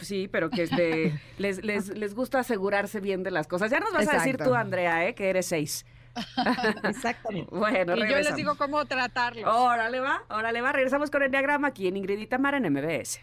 sí, 0.00 0.28
pero 0.28 0.50
que 0.50 0.64
este, 0.64 1.20
les, 1.38 1.64
les, 1.64 1.88
les 1.96 2.14
gusta 2.14 2.42
asegurarse 2.66 3.00
bien 3.00 3.22
de 3.22 3.30
las 3.30 3.46
cosas. 3.46 3.70
Ya 3.70 3.80
nos 3.80 3.92
vas 3.92 4.08
a 4.08 4.14
decir 4.14 4.38
tú, 4.38 4.54
Andrea, 4.54 5.06
¿eh? 5.06 5.14
que 5.14 5.30
eres 5.30 5.46
6. 5.46 5.86
Exactamente. 6.84 7.50
Bueno, 7.54 7.94
y 7.96 8.00
yo 8.08 8.16
les 8.16 8.34
digo 8.34 8.56
cómo 8.56 8.84
tratarlos. 8.86 9.44
Órale 9.46 10.00
va, 10.00 10.22
órale 10.30 10.60
va. 10.60 10.72
Regresamos 10.72 11.10
con 11.10 11.22
el 11.22 11.30
diagrama 11.30 11.68
aquí 11.68 11.86
en 11.88 11.96
Ingrid 11.96 12.18
y 12.18 12.26
Tamara 12.26 12.56
en 12.56 12.72
MBS. 12.72 13.20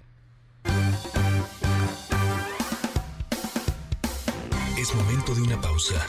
Es 4.77 4.95
momento 4.95 5.33
de 5.35 5.41
una 5.41 5.59
pausa. 5.59 6.05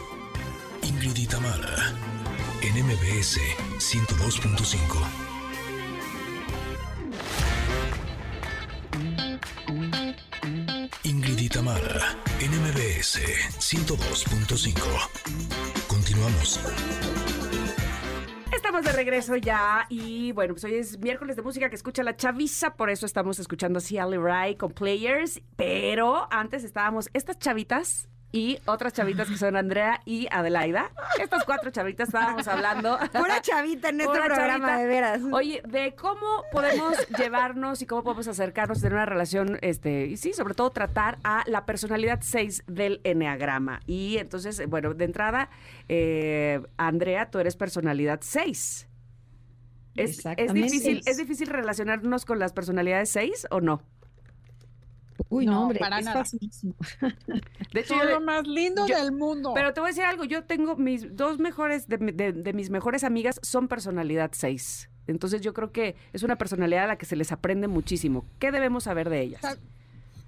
Ingrid 0.83 1.17
y 1.17 1.27
Tamara 1.27 1.93
en 2.63 2.85
MBS 2.85 3.41
102.5. 3.79 5.24
MBS 13.05 13.21
102.5. 13.59 15.87
Continuamos. 15.87 16.59
Estamos 18.51 18.83
de 18.83 18.93
regreso 18.93 19.37
ya 19.37 19.85
y 19.91 20.33
bueno, 20.33 20.55
pues 20.55 20.65
hoy 20.65 20.77
es 20.77 20.99
miércoles 20.99 21.37
de 21.37 21.43
música 21.43 21.69
que 21.69 21.77
escucha 21.77 22.03
la 22.03 22.17
chaviza, 22.17 22.77
por 22.77 22.89
eso 22.89 23.05
estamos 23.05 23.39
escuchando 23.39 23.81
Cially 23.81 24.17
Ray 24.17 24.57
con 24.57 24.73
Players, 24.73 25.43
pero 25.57 26.27
antes 26.31 26.65
estábamos 26.65 27.11
estas 27.13 27.39
chavitas 27.39 28.09
y 28.35 28.59
otras 28.67 28.93
chavitas 28.93 29.29
que 29.29 29.37
son 29.37 29.55
Andrea 29.55 30.01
y 30.05 30.27
Adelaida. 30.29 30.91
Estas 31.23 31.45
cuatro 31.45 31.71
chavitas 31.71 32.09
estábamos 32.09 32.49
hablando. 32.49 32.99
Pura 33.13 33.41
chavita 33.41 33.91
en 33.91 34.01
este 34.01 34.13
programa, 34.13 34.77
de 34.77 34.87
veras. 34.89 35.21
Oye, 35.31 35.63
de 35.65 35.95
cómo 35.95 36.43
podemos 36.51 36.97
llevarnos 37.17 37.81
y 37.81 37.87
cómo 37.87 38.03
podemos 38.03 38.27
acercarnos, 38.27 38.81
tener 38.81 38.95
una 38.95 39.07
relación, 39.07 39.57
este, 39.63 40.07
y 40.07 40.17
sí, 40.17 40.33
sobre 40.33 40.55
todo 40.55 40.71
tratar 40.71 41.19
a 41.23 41.45
la 41.47 41.65
personalidad 41.65 42.19
6 42.23 42.65
del 42.67 43.01
Enneagrama. 43.05 43.79
Y 43.87 44.19
entonces, 44.19 44.69
bueno, 44.69 44.95
de 44.95 45.05
entrada, 45.05 45.49
eh, 45.89 46.61
Andrea, 46.77 47.31
tú 47.31 47.39
eres 47.39 47.55
personalidad 47.55 48.19
6. 48.21 48.89
¿Es, 49.95 50.27
¿Es, 50.37 50.53
difícil, 50.53 51.03
¿Es 51.07 51.19
difícil 51.19 51.47
relacionarnos 51.47 52.25
con 52.25 52.41
las 52.41 52.53
personalidades 52.53 53.11
6 53.11 53.47
o 53.51 53.61
no? 53.61 53.81
Uy, 55.35 55.47
no, 55.47 55.63
hombre, 55.63 55.81
es 55.99 56.13
facilísimo. 56.13 56.75
De 57.73 57.81
hecho, 57.81 58.01
es 58.01 58.11
lo 58.11 58.21
más 58.21 58.47
lindo 58.47 58.87
del 58.87 59.11
mundo. 59.11 59.53
Pero 59.55 59.75
te 59.75 59.81
voy 59.81 59.89
a 59.89 59.91
decir 59.91 60.05
algo, 60.05 60.25
yo 60.25 60.45
tengo 60.45 60.77
mis 60.77 61.17
dos 61.17 61.39
mejores, 61.41 61.89
de, 61.89 62.53
mis 62.55 62.71
mejores 62.71 63.03
amigas 63.03 63.41
son 63.43 63.67
personalidad 63.67 64.31
6. 64.33 64.91
Entonces 65.09 65.41
yo 65.41 65.53
creo 65.53 65.73
que 65.73 65.97
es 66.13 66.23
una 66.23 66.37
personalidad 66.37 66.85
a 66.85 66.87
la 66.87 66.99
que 66.99 67.05
se 67.05 67.17
les 67.17 67.33
aprende 67.33 67.67
muchísimo. 67.67 68.25
¿Qué 68.39 68.53
debemos 68.53 68.85
saber 68.85 69.11
de 69.11 69.23
ellas? 69.23 69.43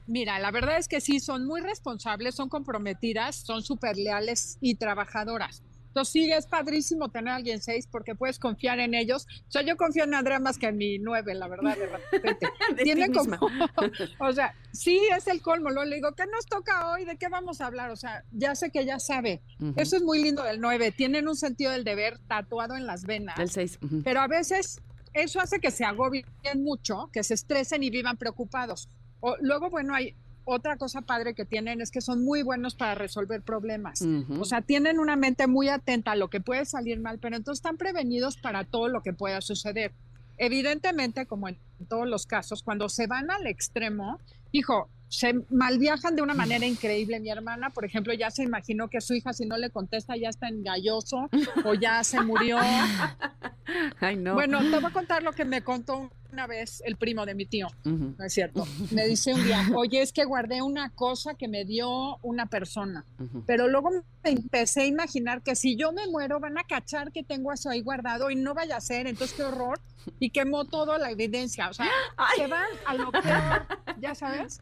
Mira, 0.08 0.38
la 0.40 0.50
verdad 0.50 0.76
es 0.78 0.88
que 0.88 1.00
sí, 1.00 1.20
son 1.20 1.46
muy 1.46 1.60
responsables, 1.60 2.34
son 2.34 2.48
comprometidas, 2.48 3.36
son 3.36 3.62
súper 3.62 3.96
leales 3.96 4.58
y 4.60 4.75
trabajadoras. 4.75 5.62
Entonces 5.96 6.12
sí, 6.12 6.30
es 6.30 6.46
padrísimo 6.46 7.08
tener 7.08 7.32
a 7.32 7.36
alguien 7.36 7.62
seis 7.62 7.88
porque 7.90 8.14
puedes 8.14 8.38
confiar 8.38 8.80
en 8.80 8.92
ellos. 8.92 9.26
O 9.48 9.50
sea, 9.50 9.62
yo 9.62 9.78
confío 9.78 10.04
en 10.04 10.12
Andrea 10.12 10.38
más 10.38 10.58
que 10.58 10.66
en 10.66 10.76
mi 10.76 10.98
nueve, 10.98 11.34
la 11.34 11.48
verdad, 11.48 11.74
de 11.74 11.86
repente. 11.86 12.48
Tiene 12.84 13.10
como, 13.10 13.38
o 14.20 14.32
sea, 14.34 14.54
sí 14.72 15.00
es 15.16 15.26
el 15.26 15.40
colmo. 15.40 15.70
Luego 15.70 15.88
le 15.88 15.96
digo, 15.96 16.12
¿qué 16.14 16.24
nos 16.26 16.44
toca 16.44 16.90
hoy? 16.90 17.06
¿De 17.06 17.16
qué 17.16 17.28
vamos 17.28 17.62
a 17.62 17.68
hablar? 17.68 17.90
O 17.90 17.96
sea, 17.96 18.24
ya 18.30 18.54
sé 18.54 18.70
que 18.70 18.84
ya 18.84 18.98
sabe. 18.98 19.40
Eso 19.76 19.96
es 19.96 20.02
muy 20.02 20.22
lindo 20.22 20.42
del 20.42 20.60
nueve. 20.60 20.92
Tienen 20.92 21.28
un 21.28 21.36
sentido 21.36 21.72
del 21.72 21.84
deber 21.84 22.18
tatuado 22.28 22.76
en 22.76 22.86
las 22.86 23.06
venas. 23.06 23.38
El 23.38 23.48
seis. 23.48 23.78
Pero 24.04 24.20
a 24.20 24.28
veces 24.28 24.82
eso 25.14 25.40
hace 25.40 25.60
que 25.60 25.70
se 25.70 25.86
agobien 25.86 26.26
mucho, 26.56 27.08
que 27.10 27.24
se 27.24 27.32
estresen 27.32 27.82
y 27.82 27.88
vivan 27.88 28.18
preocupados. 28.18 28.90
O, 29.20 29.34
luego, 29.40 29.70
bueno, 29.70 29.94
hay 29.94 30.14
otra 30.46 30.76
cosa 30.76 31.02
padre 31.02 31.34
que 31.34 31.44
tienen 31.44 31.80
es 31.80 31.90
que 31.90 32.00
son 32.00 32.24
muy 32.24 32.42
buenos 32.42 32.76
para 32.76 32.94
resolver 32.94 33.42
problemas. 33.42 34.02
O 34.38 34.44
sea, 34.44 34.62
tienen 34.62 35.00
una 35.00 35.16
mente 35.16 35.48
muy 35.48 35.68
atenta 35.68 36.12
a 36.12 36.16
lo 36.16 36.30
que 36.30 36.40
puede 36.40 36.64
salir 36.64 37.00
mal, 37.00 37.18
pero 37.18 37.36
entonces 37.36 37.58
están 37.58 37.76
prevenidos 37.76 38.36
para 38.36 38.64
todo 38.64 38.88
lo 38.88 39.02
que 39.02 39.12
pueda 39.12 39.40
suceder. 39.40 39.92
Evidentemente, 40.38 41.26
como 41.26 41.48
en 41.48 41.58
todos 41.88 42.06
los 42.06 42.26
casos, 42.26 42.62
cuando 42.62 42.88
se 42.88 43.08
van 43.08 43.30
al 43.30 43.46
extremo, 43.48 44.20
hijo, 44.52 44.88
se 45.08 45.34
malviajan 45.50 46.14
de 46.14 46.22
una 46.22 46.34
manera 46.34 46.64
increíble. 46.64 47.18
Mi 47.18 47.30
hermana, 47.30 47.70
por 47.70 47.84
ejemplo, 47.84 48.14
ya 48.14 48.30
se 48.30 48.44
imaginó 48.44 48.88
que 48.88 49.00
su 49.00 49.14
hija, 49.14 49.32
si 49.32 49.46
no 49.46 49.56
le 49.56 49.70
contesta, 49.70 50.16
ya 50.16 50.28
está 50.28 50.48
engalloso 50.48 51.28
o 51.64 51.74
ya 51.74 52.04
se 52.04 52.20
murió. 52.20 52.58
Ay, 54.00 54.16
no. 54.16 54.34
Bueno, 54.34 54.60
te 54.60 54.78
voy 54.78 54.84
a 54.84 54.92
contar 54.92 55.22
lo 55.24 55.32
que 55.32 55.44
me 55.44 55.62
contó 55.62 56.10
una 56.33 56.47
vez 56.47 56.83
el 56.85 56.97
primo 56.97 57.26
de 57.26 57.35
mi 57.35 57.47
tío, 57.47 57.68
¿no 57.85 58.25
es 58.25 58.33
cierto? 58.33 58.66
Me 58.92 59.06
dice 59.06 59.35
un 59.35 59.45
día, 59.45 59.68
oye, 59.75 60.02
es 60.02 60.12
que 60.12 60.25
guardé 60.25 60.62
una 60.62 60.90
cosa 60.90 61.35
que 61.35 61.49
me 61.49 61.64
dio 61.64 62.16
una 62.23 62.47
persona, 62.47 63.04
pero 63.47 63.68
luego 63.68 63.90
me 63.90 64.30
empecé 64.30 64.83
a 64.83 64.87
imaginar 64.87 65.42
que 65.42 65.56
si 65.56 65.76
yo 65.76 65.92
me 65.92 66.06
muero 66.09 66.40
van 66.40 66.59
a 66.59 66.64
cachar 66.64 67.12
que 67.12 67.23
tengo 67.23 67.52
eso 67.52 67.71
ahí 67.71 67.83
guardado 67.83 68.30
y 68.30 68.37
no 68.37 68.54
vaya 68.54 68.76
a 68.76 68.80
ser, 68.80 69.06
entonces 69.06 69.37
qué 69.37 69.45
horror, 69.45 69.80
y 70.18 70.30
quemó 70.30 70.64
toda 70.64 70.99
la 70.99 71.11
evidencia, 71.11 71.68
o 71.68 71.75
sea, 71.75 71.88
se 72.37 72.47
van 72.47 72.68
a 72.87 72.95
lo 72.95 73.11
peor, 73.11 73.66
ya 74.00 74.14
sabes, 74.14 74.61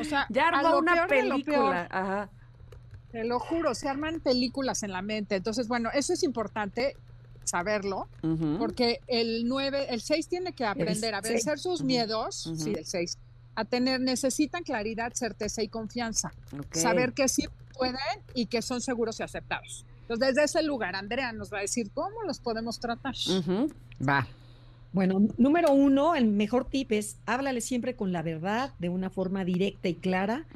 o 0.00 0.04
sea, 0.04 0.26
ya 0.30 0.48
armó 0.48 0.78
una 0.78 1.06
película, 1.06 1.88
Ajá. 1.90 2.30
Te 3.12 3.24
lo 3.24 3.38
juro, 3.38 3.74
se 3.74 3.88
arman 3.88 4.20
películas 4.20 4.82
en 4.82 4.92
la 4.92 5.00
mente. 5.00 5.36
Entonces, 5.36 5.68
bueno, 5.68 5.88
eso 5.94 6.12
es 6.12 6.22
importante 6.22 6.96
saberlo, 7.46 8.08
porque 8.58 9.00
el 9.06 9.46
9, 9.46 9.86
el 9.90 10.00
6 10.00 10.28
tiene 10.28 10.52
que 10.52 10.64
aprender 10.64 11.14
a 11.14 11.22
seis. 11.22 11.34
vencer 11.34 11.58
sus 11.58 11.82
miedos, 11.82 12.50
sí, 12.56 12.74
el 12.76 12.84
6, 12.84 13.18
a 13.54 13.64
tener, 13.64 14.00
necesitan 14.00 14.62
claridad, 14.62 15.12
certeza 15.14 15.62
y 15.62 15.68
confianza. 15.68 16.32
Saber 16.72 17.12
que 17.12 17.28
sí 17.28 17.46
pueden 17.72 17.96
y 18.34 18.46
que 18.46 18.62
son 18.62 18.80
seguros 18.80 19.20
y 19.20 19.22
aceptados. 19.22 19.84
Entonces, 20.02 20.28
desde 20.28 20.44
ese 20.44 20.62
lugar, 20.62 20.94
Andrea 20.94 21.32
nos 21.32 21.52
va 21.52 21.58
a 21.58 21.60
decir 21.62 21.90
cómo 21.92 22.22
los 22.24 22.38
podemos 22.38 22.78
tratar. 22.78 23.14
Va. 24.06 24.26
Bueno, 24.92 25.28
número 25.36 25.72
uno, 25.72 26.14
el 26.14 26.26
mejor 26.26 26.64
tip 26.68 26.92
es 26.92 27.18
háblale 27.26 27.60
siempre 27.60 27.96
con 27.96 28.12
la 28.12 28.22
verdad, 28.22 28.72
de 28.78 28.88
una 28.88 29.10
forma 29.10 29.44
directa 29.44 29.88
y 29.88 29.94
clara. 29.94 30.46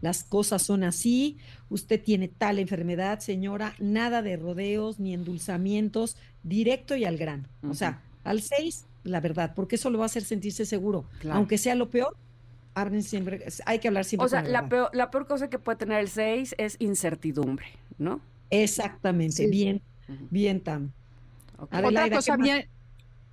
Las 0.00 0.22
cosas 0.22 0.62
son 0.62 0.84
así. 0.84 1.36
Usted 1.68 2.00
tiene 2.02 2.28
tal 2.28 2.58
enfermedad, 2.60 3.18
señora. 3.20 3.74
Nada 3.80 4.22
de 4.22 4.36
rodeos 4.36 5.00
ni 5.00 5.14
endulzamientos. 5.14 6.16
Directo 6.44 6.94
y 6.96 7.04
al 7.04 7.16
grano. 7.16 7.44
O 7.68 7.74
sea, 7.74 8.00
al 8.24 8.40
seis, 8.40 8.84
la 9.04 9.20
verdad, 9.20 9.52
porque 9.56 9.76
eso 9.76 9.90
lo 9.90 9.98
va 9.98 10.04
a 10.04 10.06
hacer 10.06 10.22
sentirse 10.24 10.64
seguro. 10.64 11.04
Claro. 11.20 11.38
Aunque 11.38 11.58
sea 11.58 11.74
lo 11.74 11.90
peor, 11.90 12.16
hablen 12.74 13.02
siempre. 13.02 13.44
Hay 13.66 13.80
que 13.80 13.88
hablar 13.88 14.04
siempre 14.04 14.26
O 14.26 14.28
sea, 14.28 14.42
con 14.42 14.52
la 14.52 14.60
verdad. 14.62 14.68
peor, 14.70 14.90
la 14.92 15.10
peor 15.10 15.26
cosa 15.26 15.50
que 15.50 15.58
puede 15.58 15.76
tener 15.78 15.98
el 15.98 16.08
6 16.08 16.54
es 16.58 16.76
incertidumbre, 16.78 17.66
¿no? 17.98 18.20
Exactamente. 18.50 19.44
Sí. 19.44 19.46
Bien, 19.50 19.82
bien, 20.30 20.60
Tam. 20.60 20.92
Ok. 21.58 21.72
Adelaida, 21.74 21.88
Otra 21.88 22.08
¿qué 22.10 22.14
cosa 22.16 22.36
más? 22.36 22.44
bien, 22.46 22.68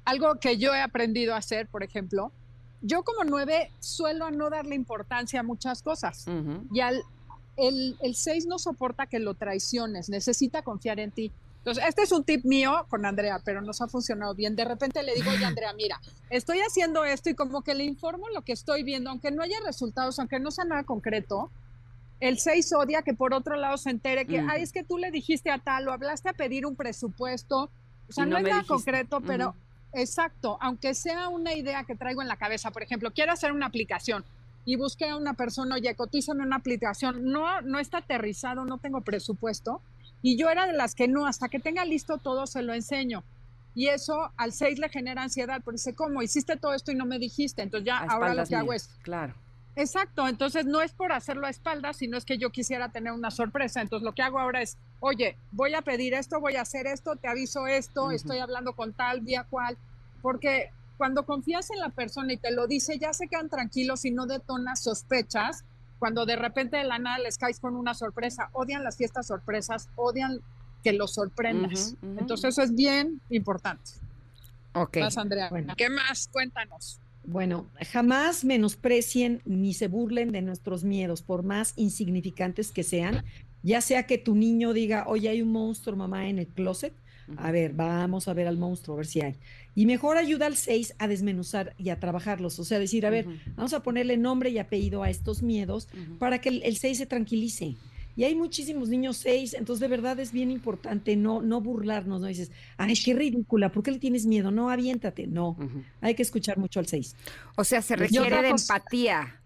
algo 0.05 0.35
que 0.39 0.57
yo 0.57 0.73
he 0.73 0.81
aprendido 0.81 1.33
a 1.33 1.37
hacer, 1.37 1.67
por 1.67 1.83
ejemplo, 1.83 2.31
yo 2.81 3.03
como 3.03 3.23
nueve 3.23 3.71
suelo 3.79 4.29
no 4.31 4.49
darle 4.49 4.75
importancia 4.75 5.39
a 5.39 5.43
muchas 5.43 5.81
cosas. 5.81 6.25
Ujú. 6.27 6.67
Y 6.71 6.79
al, 6.81 7.01
el, 7.57 7.97
el 8.01 8.15
6 8.15 8.45
no 8.45 8.59
soporta 8.59 9.07
que 9.07 9.19
lo 9.19 9.33
traiciones, 9.33 10.09
necesita 10.09 10.61
confiar 10.61 10.99
en 10.99 11.11
ti. 11.11 11.31
Entonces, 11.57 11.83
este 11.87 12.03
es 12.03 12.11
un 12.11 12.23
tip 12.23 12.45
mío 12.45 12.85
con 12.89 13.07
Andrea, 13.07 13.41
pero 13.43 13.59
nos 13.61 13.81
ha 13.81 13.87
funcionado 13.87 14.35
bien. 14.35 14.55
De 14.55 14.65
repente 14.65 15.01
le 15.01 15.15
digo, 15.15 15.31
oye, 15.31 15.43
Andrea, 15.45 15.73
mira, 15.73 15.99
estoy 16.29 16.59
haciendo 16.59 17.03
esto 17.03 17.31
y 17.31 17.33
como 17.33 17.63
que 17.63 17.73
le 17.73 17.83
informo 17.85 18.29
lo 18.29 18.43
que 18.43 18.53
estoy 18.53 18.83
viendo, 18.83 19.09
aunque 19.09 19.31
no 19.31 19.41
haya 19.41 19.57
resultados, 19.65 20.19
aunque 20.19 20.39
no 20.39 20.51
sea 20.51 20.65
nada 20.65 20.83
concreto. 20.83 21.49
El 22.19 22.37
6 22.37 22.71
odia 22.73 23.01
que 23.01 23.15
por 23.15 23.33
otro 23.33 23.55
lado 23.55 23.77
se 23.77 23.89
entere 23.89 24.27
que, 24.27 24.41
Ujú. 24.41 24.47
ay, 24.51 24.61
es 24.61 24.71
que 24.71 24.83
tú 24.83 24.99
le 24.99 25.09
dijiste 25.09 25.49
a 25.49 25.57
tal 25.57 25.87
o 25.87 25.91
hablaste 25.91 26.29
a 26.29 26.33
pedir 26.33 26.67
un 26.67 26.75
presupuesto. 26.75 27.71
O 28.07 28.11
sea, 28.13 28.25
no, 28.25 28.31
no 28.33 28.37
es 28.37 28.43
nada 28.43 28.55
dijiste. 28.57 28.73
concreto, 28.73 29.21
pero 29.21 29.49
Ujú. 29.49 29.57
Exacto, 29.95 30.57
aunque 30.61 30.93
sea 30.93 31.29
una 31.29 31.53
idea 31.53 31.83
que 31.83 31.95
traigo 31.95 32.21
en 32.21 32.27
la 32.27 32.37
cabeza, 32.37 32.71
por 32.71 32.83
ejemplo, 32.83 33.11
quiero 33.11 33.31
hacer 33.31 33.51
una 33.51 33.65
aplicación 33.65 34.23
y 34.65 34.75
busqué 34.75 35.09
a 35.09 35.17
una 35.17 35.33
persona, 35.33 35.75
oye, 35.75 35.95
cotízame 35.95 36.43
una 36.43 36.57
aplicación, 36.57 37.23
no, 37.25 37.61
no 37.61 37.79
está 37.79 37.99
aterrizado, 37.99 38.65
no 38.65 38.77
tengo 38.79 39.01
presupuesto, 39.01 39.81
y 40.21 40.37
yo 40.37 40.49
era 40.49 40.65
de 40.65 40.73
las 40.73 40.95
que 40.95 41.07
no, 41.07 41.27
hasta 41.27 41.49
que 41.49 41.59
tenga 41.59 41.85
listo 41.85 42.17
todo 42.17 42.47
se 42.47 42.63
lo 42.63 42.73
enseño. 42.73 43.23
Y 43.75 43.89
eso 43.89 44.31
al 44.37 44.53
6 44.53 44.79
le 44.79 44.89
genera 44.89 45.21
ansiedad, 45.21 45.61
porque 45.63 45.75
dice, 45.75 45.93
¿cómo? 45.93 46.21
Hiciste 46.21 46.55
todo 46.55 46.73
esto 46.73 46.91
y 46.91 46.95
no 46.95 47.05
me 47.05 47.19
dijiste. 47.19 47.61
Entonces 47.61 47.85
ya 47.85 47.97
ahora 47.99 48.33
lo 48.33 48.45
que 48.45 48.55
hago 48.55 48.73
es, 48.73 48.87
Claro. 49.03 49.35
Exacto, 49.75 50.27
entonces 50.27 50.65
no 50.65 50.81
es 50.81 50.93
por 50.93 51.11
hacerlo 51.11 51.47
a 51.47 51.49
espaldas, 51.49 51.97
sino 51.97 52.17
es 52.17 52.23
que 52.23 52.37
yo 52.37 52.49
quisiera 52.49 52.89
tener 52.89 53.11
una 53.11 53.29
sorpresa. 53.29 53.81
Entonces 53.81 54.05
lo 54.05 54.13
que 54.13 54.21
hago 54.21 54.39
ahora 54.39 54.61
es, 54.61 54.77
oye, 55.01 55.37
voy 55.51 55.73
a 55.73 55.81
pedir 55.81 56.13
esto, 56.13 56.39
voy 56.39 56.55
a 56.55 56.61
hacer 56.61 56.87
esto, 56.87 57.15
te 57.17 57.27
aviso 57.27 57.67
esto, 57.67 58.11
estoy 58.11 58.39
hablando 58.39 58.73
con 58.73 58.93
tal, 58.93 59.21
vía 59.21 59.45
cual, 59.49 59.77
porque 60.21 60.71
cuando 60.97 61.25
confías 61.25 61.69
en 61.71 61.79
la 61.79 61.89
persona 61.89 62.33
y 62.33 62.37
te 62.37 62.51
lo 62.51 62.67
dice, 62.67 62.97
ya 62.97 63.13
se 63.13 63.27
quedan 63.27 63.49
tranquilos 63.49 64.05
y 64.05 64.11
no 64.11 64.25
detonas 64.25 64.81
sospechas. 64.81 65.65
Cuando 65.99 66.25
de 66.25 66.35
repente 66.35 66.77
de 66.77 66.83
la 66.83 66.99
nada 66.99 67.19
les 67.19 67.37
caes 67.37 67.59
con 67.59 67.75
una 67.75 67.93
sorpresa, 67.93 68.49
odian 68.53 68.83
las 68.83 68.97
fiestas 68.97 69.27
sorpresas, 69.27 69.89
odian 69.95 70.39
que 70.83 70.93
los 70.93 71.13
sorprendas. 71.13 71.95
Entonces 72.01 72.49
eso 72.49 72.61
es 72.61 72.73
bien 72.75 73.21
importante. 73.29 73.91
Ok. 74.73 74.97
Vas, 75.01 75.17
Andrea. 75.17 75.49
Bueno. 75.49 75.73
¿Qué 75.75 75.89
más? 75.89 76.29
Cuéntanos. 76.31 76.99
Bueno, 77.27 77.69
jamás 77.91 78.45
menosprecien 78.45 79.41
ni 79.45 79.73
se 79.73 79.87
burlen 79.87 80.31
de 80.31 80.41
nuestros 80.41 80.83
miedos, 80.83 81.21
por 81.21 81.43
más 81.43 81.73
insignificantes 81.75 82.71
que 82.71 82.83
sean. 82.83 83.23
Ya 83.63 83.81
sea 83.81 84.03
que 84.03 84.17
tu 84.17 84.35
niño 84.35 84.73
diga, 84.73 85.05
oye, 85.07 85.29
hay 85.29 85.41
un 85.41 85.51
monstruo, 85.51 85.95
mamá, 85.95 86.29
en 86.29 86.39
el 86.39 86.47
closet. 86.47 86.93
A 87.37 87.51
ver, 87.51 87.73
vamos 87.73 88.27
a 88.27 88.33
ver 88.33 88.47
al 88.47 88.57
monstruo, 88.57 88.95
a 88.95 88.97
ver 88.97 89.07
si 89.07 89.21
hay. 89.21 89.35
Y 89.73 89.87
mejor 89.87 90.17
ayuda 90.17 90.45
al 90.45 90.55
6 90.55 90.95
a 90.99 91.07
desmenuzar 91.07 91.73
y 91.77 91.89
a 91.89 91.99
trabajarlos. 91.99 92.59
O 92.59 92.63
sea, 92.63 92.77
decir, 92.77 93.05
a 93.05 93.09
ver, 93.09 93.25
vamos 93.55 93.73
a 93.73 93.81
ponerle 93.81 94.17
nombre 94.17 94.51
y 94.51 94.59
apellido 94.59 95.01
a 95.01 95.09
estos 95.09 95.41
miedos 95.41 95.87
para 96.19 96.39
que 96.39 96.49
el 96.49 96.77
6 96.77 96.97
se 96.97 97.05
tranquilice. 97.07 97.75
Y 98.17 98.23
hay 98.23 98.33
muchísimos 98.35 98.87
niños 98.89 99.17
6, 99.17 99.55
entonces 99.55 99.81
de 99.81 99.87
verdad 99.89 100.17
es 100.19 100.31
bien 100.31 100.49
importante 100.49 101.15
no, 101.17 101.41
no 101.41 101.59
burlarnos, 101.59 102.21
no 102.21 102.27
dices, 102.27 102.49
ay, 102.77 102.93
qué 102.95 103.13
ridícula, 103.13 103.71
¿por 103.71 103.83
qué 103.83 103.91
le 103.91 103.99
tienes 103.99 104.25
miedo? 104.25 104.51
No, 104.51 104.69
aviéntate. 104.69 105.27
No, 105.27 105.57
hay 106.01 106.15
que 106.15 106.23
escuchar 106.23 106.57
mucho 106.57 106.79
al 106.79 106.87
6. 106.87 107.15
O 107.57 107.63
sea, 107.65 107.81
se 107.81 107.95
requiere 107.97 108.41
de 108.41 108.51
cosa- 108.51 108.75
empatía. 108.77 109.41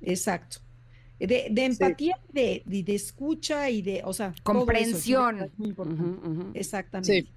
Exacto. 0.00 0.58
De, 1.18 1.48
de 1.50 1.64
empatía, 1.64 2.18
de, 2.32 2.62
de, 2.66 2.82
de 2.82 2.94
escucha 2.94 3.70
y 3.70 3.82
de, 3.82 4.02
o 4.04 4.12
sea, 4.12 4.28
eso, 4.28 4.42
Comprensión. 4.42 5.40
es 5.42 5.58
muy 5.58 5.68
importante. 5.68 6.02
Ujú, 6.02 6.30
ujú. 6.30 6.50
Exactamente. 6.54 7.22
Sí. 7.22 7.30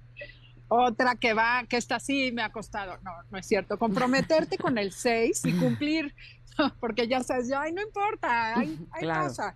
Otra 0.70 1.14
que 1.14 1.32
va, 1.32 1.64
que 1.68 1.76
está 1.78 1.96
así, 1.96 2.30
me 2.32 2.42
ha 2.42 2.50
costado. 2.52 2.98
No, 3.02 3.12
no 3.30 3.38
es 3.38 3.46
cierto. 3.46 3.78
Comprometerte 3.78 4.58
con 4.58 4.76
el 4.78 4.92
6 4.92 5.42
y 5.46 5.52
cumplir, 5.58 6.14
porque 6.80 7.06
ya 7.08 7.22
sabes, 7.22 7.48
ya, 7.48 7.62
ay, 7.62 7.72
no 7.72 7.80
importa, 7.82 8.58
ay, 8.58 8.78
ay, 8.92 9.00
Claro. 9.00 9.28
pasa. 9.28 9.54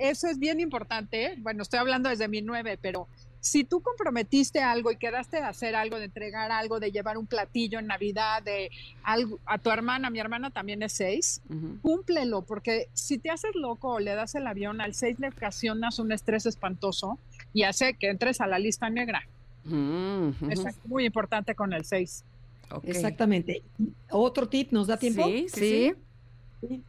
Eso 0.00 0.28
es 0.28 0.38
bien 0.38 0.60
importante. 0.60 1.34
Bueno, 1.38 1.62
estoy 1.62 1.78
hablando 1.78 2.08
desde 2.08 2.28
mi 2.28 2.42
9, 2.42 2.78
pero 2.80 3.08
si 3.40 3.64
tú 3.64 3.80
comprometiste 3.80 4.60
algo 4.60 4.90
y 4.90 4.96
quedaste 4.96 5.38
de 5.38 5.44
hacer 5.44 5.74
algo, 5.74 5.98
de 5.98 6.06
entregar 6.06 6.50
algo, 6.50 6.80
de 6.80 6.90
llevar 6.90 7.16
un 7.16 7.26
platillo 7.26 7.78
en 7.78 7.86
Navidad, 7.86 8.42
de 8.42 8.70
algo 9.02 9.38
a 9.46 9.58
tu 9.58 9.70
hermana, 9.70 10.10
mi 10.10 10.18
hermana 10.18 10.50
también 10.50 10.82
es 10.82 10.92
6, 10.94 11.40
Ujú. 11.48 11.78
cúmplelo, 11.80 12.42
porque 12.42 12.88
si 12.92 13.18
te 13.18 13.30
haces 13.30 13.54
loco 13.54 13.90
o 13.94 14.00
le 14.00 14.14
das 14.14 14.34
el 14.34 14.46
avión 14.46 14.80
al 14.80 14.94
6 14.94 15.18
le 15.18 15.28
ocasionas 15.28 15.98
un 15.98 16.12
estrés 16.12 16.46
espantoso 16.46 17.18
y 17.52 17.62
hace 17.62 17.94
que 17.94 18.08
entres 18.08 18.40
a 18.40 18.46
la 18.46 18.58
lista 18.58 18.90
negra. 18.90 19.26
Ujú. 19.64 20.50
Eso 20.50 20.68
es 20.68 20.76
muy 20.84 21.04
importante 21.06 21.54
con 21.54 21.72
el 21.72 21.84
6. 21.84 22.24
Ok. 22.70 22.84
Exactamente. 22.86 23.62
Otro 24.10 24.48
tip, 24.48 24.72
¿nos 24.72 24.86
da 24.88 24.96
tiempo? 24.98 25.26
Sí, 25.26 25.46
sí, 25.48 25.60
Sí. 25.60 25.94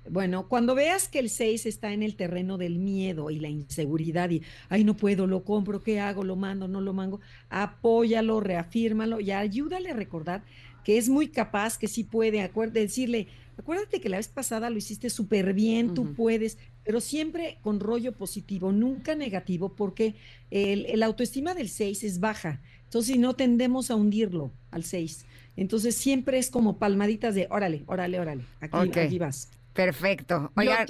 Bueno, 0.10 0.48
cuando 0.48 0.74
veas 0.74 1.08
que 1.08 1.20
el 1.20 1.30
6 1.30 1.68
está 1.68 1.94
en 1.94 2.02
el 2.02 2.16
terreno 2.16 2.58
del 2.58 2.80
miedo 2.80 3.30
y 3.30 3.40
la 3.40 3.50
inseguridad 3.50 4.30
y, 4.32 4.42
ay, 4.68 4.84
no 4.84 4.96
puedo, 4.98 5.28
lo 5.28 5.44
compro, 5.44 5.80
¿qué 5.84 6.00
hago? 6.00 6.24
¿Lo 6.24 6.36
mando? 6.36 6.68
¿No 6.68 6.82
lo 6.82 6.92
mando? 6.94 7.20
Apóyalo, 7.50 8.40
reafírmalo 8.40 9.20
y 9.20 9.30
ayúdale 9.32 9.92
a 9.92 9.94
recordar 9.94 10.44
que 10.84 10.98
es 10.98 11.08
muy 11.10 11.28
capaz, 11.28 11.78
que 11.78 11.88
sí 11.88 12.04
puede, 12.04 12.40
acuer- 12.42 12.72
decirle, 12.72 13.28
acuérdate 13.58 14.02
que 14.02 14.10
la 14.10 14.18
vez 14.18 14.28
pasada 14.28 14.70
lo 14.72 14.78
hiciste 14.78 15.10
súper 15.12 15.54
bien, 15.54 15.94
tú 15.94 16.14
puedes, 16.16 16.58
pero 16.84 17.00
siempre 17.00 17.60
con 17.62 17.80
rollo 17.80 18.14
positivo, 18.18 18.72
nunca 18.72 19.14
negativo, 19.14 19.76
porque 19.76 20.16
el, 20.50 20.86
el 20.88 21.04
autoestima 21.04 21.54
del 21.54 21.70
6 21.70 22.04
es 22.04 22.20
baja, 22.20 22.62
entonces 22.86 23.14
si 23.14 23.20
no 23.20 23.36
tendemos 23.36 23.92
a 23.92 23.96
hundirlo 23.96 24.52
al 24.72 24.84
6. 24.84 25.26
Entonces 25.56 25.96
siempre 25.96 26.40
es 26.40 26.50
como 26.50 26.80
palmaditas 26.80 27.36
de, 27.36 27.48
órale, 27.52 27.84
órale, 27.88 28.20
órale, 28.20 28.46
aquí, 28.62 28.94
aquí 28.96 29.20
vas. 29.20 29.50
Perfecto. 29.74 30.52
Oigan, 30.56 30.88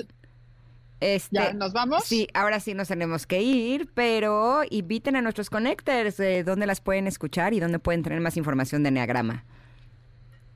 este, 1.00 1.36
¿Ya 1.36 1.53
nos 1.53 1.71
vamos? 1.74 2.03
sí, 2.03 2.27
ahora 2.33 2.59
sí 2.59 2.74
nos 2.74 2.89
tenemos 2.89 3.25
que 3.25 3.41
ir, 3.41 3.89
pero 3.93 4.62
inviten 4.69 5.15
a 5.15 5.21
nuestros 5.21 5.50
connectors, 5.50 6.19
eh, 6.19 6.43
dónde 6.43 6.65
las 6.65 6.81
pueden 6.81 7.07
escuchar 7.07 7.53
y 7.53 7.59
dónde 7.59 7.79
pueden 7.79 8.03
tener 8.03 8.19
más 8.19 8.36
información 8.36 8.83
de 8.83 8.89
Enneagrama. 8.89 9.45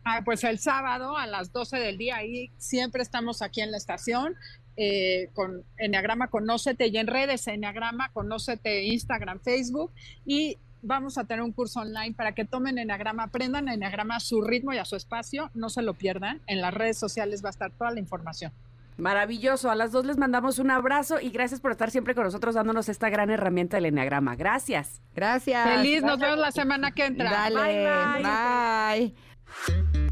Ah, 0.04 0.22
pues 0.26 0.44
el 0.44 0.60
sábado 0.60 1.16
a 1.18 1.28
las 1.28 1.54
12 1.54 1.78
del 1.78 1.98
día, 1.98 2.18
ahí 2.18 2.52
siempre 2.58 3.02
estamos 3.02 3.42
aquí 3.42 3.62
en 3.62 3.72
la 3.72 3.78
estación. 3.78 4.36
eh, 4.76 5.30
con 5.34 5.64
Enneagrama 5.78 6.30
Conócete 6.30 6.88
y 6.88 6.98
en 6.98 7.06
redes 7.06 7.48
Enneagrama 7.48 8.10
Conócete, 8.12 8.84
Instagram, 8.86 9.40
Facebook 9.40 9.94
y 10.26 10.58
vamos 10.84 11.18
a 11.18 11.24
tener 11.24 11.44
un 11.44 11.52
curso 11.52 11.80
online 11.80 12.14
para 12.14 12.34
que 12.34 12.46
tomen 12.46 12.78
Enneagrama, 12.78 13.24
aprendan 13.24 13.68
Enneagrama 13.68 14.18
a 14.18 14.20
su 14.20 14.42
ritmo 14.42 14.74
y 14.74 14.78
a 14.78 14.86
su 14.86 14.96
espacio, 14.96 15.50
no 15.54 15.70
se 15.70 15.82
lo 15.82 15.94
pierdan. 15.94 16.42
En 16.48 16.62
las 16.62 16.74
redes 16.74 16.98
sociales 16.98 17.44
va 17.44 17.50
a 17.50 17.52
estar 17.52 17.72
toda 17.72 17.92
la 17.92 18.00
información. 18.00 18.52
Maravilloso. 18.98 19.72
A 19.72 19.76
las 19.76 19.92
dos 19.92 20.06
les 20.06 20.18
mandamos 20.18 20.60
un 20.60 20.70
abrazo 20.70 21.20
y 21.20 21.30
gracias 21.30 21.60
por 21.60 21.72
estar 21.72 21.90
siempre 21.90 22.14
con 22.14 22.26
nosotros 22.26 22.56
dándonos 22.56 22.90
esta 22.90 23.10
gran 23.10 23.30
herramienta 23.32 23.78
del 23.78 23.88
Enneagrama. 23.88 24.36
Gracias. 24.36 25.02
Gracias. 25.16 25.68
Feliz, 25.68 26.04
nos 26.04 26.20
vemos 26.20 26.38
la 26.38 26.52
semana 26.52 26.92
que 26.92 27.06
entra. 27.06 27.32
Dale, 27.32 27.88
Bye, 28.20 29.14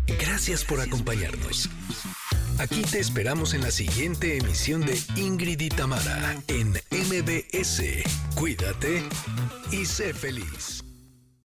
bye. 0.07 0.17
Gracias 0.17 0.63
por 0.63 0.81
acompañarnos. 0.81 1.69
Aquí 2.59 2.83
te 2.83 2.99
esperamos 2.99 3.53
en 3.53 3.61
la 3.61 3.71
siguiente 3.71 4.37
emisión 4.37 4.81
de 4.81 4.99
Ingrid 5.15 5.59
y 5.61 5.69
Tamara 5.69 6.35
en 6.47 6.73
MBS. 7.11 7.81
Cuídate 8.35 9.03
y 9.69 9.85
sé 9.85 10.13
feliz. 10.13 10.90